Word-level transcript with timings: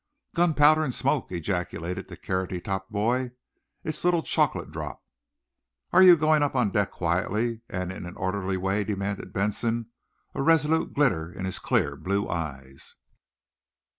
"Gunpowder 0.33 0.83
and 0.83 0.95
smoke!" 0.95 1.31
ejaculated 1.31 2.07
the 2.07 2.17
carroty 2.17 2.59
topped 2.59 2.91
boy. 2.91 3.33
"It's 3.83 4.03
little 4.03 4.23
chocolate 4.23 4.71
drop!" 4.71 5.03
"Are 5.93 6.01
you 6.01 6.17
going 6.17 6.41
up 6.41 6.55
on 6.55 6.71
deck 6.71 6.89
quietly 6.89 7.61
and 7.69 7.91
in 7.91 8.07
an 8.07 8.15
orderly 8.17 8.57
way?" 8.57 8.83
demanded 8.83 9.31
Benson, 9.31 9.91
a 10.33 10.41
resolute 10.41 10.95
glitter 10.95 11.31
in 11.31 11.45
his 11.45 11.59
clear, 11.59 11.95
blue 11.95 12.27
eyes. 12.27 12.95